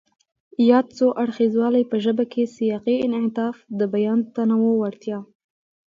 ياد 0.69 0.87
څو 0.97 1.07
اړخیزوالی 1.21 1.83
په 1.91 1.97
ژبه 2.03 2.25
کې 2.31 2.43
سیاقي 2.55 2.95
انعطاف، 3.05 3.55
د 3.79 3.81
بیان 3.93 4.17
د 4.23 4.27
تنوع 4.35 4.71
وړتیا، 4.77 5.17